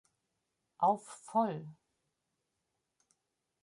[0.79, 1.67] Auf fol.